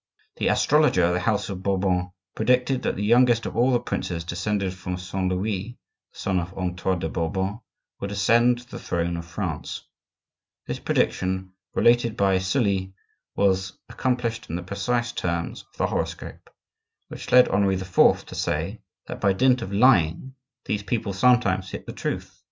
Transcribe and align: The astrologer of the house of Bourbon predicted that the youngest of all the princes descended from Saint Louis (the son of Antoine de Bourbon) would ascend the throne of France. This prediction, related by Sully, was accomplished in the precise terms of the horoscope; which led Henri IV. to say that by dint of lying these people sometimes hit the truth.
The 0.37 0.47
astrologer 0.47 1.03
of 1.03 1.13
the 1.13 1.19
house 1.19 1.47
of 1.47 1.61
Bourbon 1.61 2.11
predicted 2.33 2.81
that 2.81 2.95
the 2.95 3.03
youngest 3.03 3.45
of 3.45 3.55
all 3.55 3.69
the 3.69 3.79
princes 3.79 4.23
descended 4.23 4.73
from 4.73 4.97
Saint 4.97 5.29
Louis 5.31 5.77
(the 6.11 6.17
son 6.17 6.39
of 6.39 6.55
Antoine 6.57 6.97
de 6.97 7.07
Bourbon) 7.07 7.59
would 7.99 8.09
ascend 8.11 8.57
the 8.71 8.79
throne 8.79 9.15
of 9.15 9.27
France. 9.27 9.83
This 10.65 10.79
prediction, 10.79 11.53
related 11.75 12.17
by 12.17 12.39
Sully, 12.39 12.93
was 13.35 13.73
accomplished 13.89 14.49
in 14.49 14.55
the 14.55 14.63
precise 14.63 15.11
terms 15.11 15.65
of 15.71 15.77
the 15.77 15.85
horoscope; 15.85 16.49
which 17.09 17.31
led 17.31 17.47
Henri 17.49 17.75
IV. 17.75 18.25
to 18.25 18.33
say 18.33 18.81
that 19.05 19.21
by 19.21 19.33
dint 19.33 19.61
of 19.61 19.71
lying 19.71 20.33
these 20.65 20.81
people 20.81 21.13
sometimes 21.13 21.69
hit 21.69 21.85
the 21.85 21.93
truth. 21.93 22.39